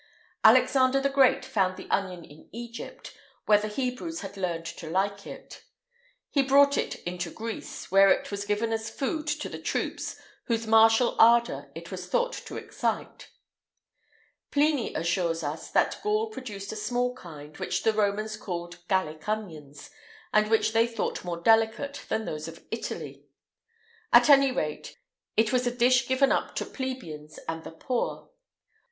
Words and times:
Alexander 0.43 0.99
the 0.99 1.09
Great 1.11 1.45
found 1.45 1.77
the 1.77 1.87
onion 1.91 2.25
in 2.25 2.49
Egypt, 2.51 3.15
where 3.45 3.59
the 3.59 3.67
Hebrews 3.67 4.21
had 4.21 4.35
learned 4.35 4.65
to 4.65 4.89
like 4.89 5.27
it.[IX 5.27 5.63
143] 6.33 6.41
He 6.41 6.47
brought 6.47 6.75
it 6.75 6.95
into 7.03 7.29
Greece, 7.29 7.91
where 7.91 8.09
it 8.09 8.31
was 8.31 8.43
given 8.43 8.73
as 8.73 8.89
food 8.89 9.27
to 9.27 9.47
the 9.47 9.59
troops, 9.59 10.15
whose 10.45 10.65
martial 10.65 11.15
ardour[IX 11.17 11.77
144] 11.77 11.81
it 11.83 11.91
was 11.91 12.07
thought 12.07 12.33
to 12.33 12.57
excite. 12.57 13.29
Pliny 14.49 14.91
assures 14.95 15.43
us 15.43 15.69
that 15.69 15.99
Gaul 16.01 16.31
produced 16.31 16.71
a 16.71 16.75
small 16.75 17.13
kind, 17.13 17.55
which 17.59 17.83
the 17.83 17.93
Romans 17.93 18.37
called 18.37 18.79
Gallic 18.87 19.29
onions, 19.29 19.91
and 20.33 20.49
which 20.49 20.73
they 20.73 20.87
thought 20.87 21.23
more 21.23 21.37
delicate 21.41 22.05
than 22.09 22.25
those 22.25 22.47
of 22.47 22.65
Italy.[IX 22.71 23.19
145] 24.11 24.13
At 24.23 24.29
any 24.31 24.51
rate, 24.51 24.97
it 25.37 25.53
was 25.53 25.67
a 25.67 25.71
dish 25.71 26.07
given 26.07 26.31
up 26.31 26.55
to 26.55 26.65
plebeians 26.65 27.37
and 27.47 27.63
the 27.63 27.69
poor. 27.69 28.31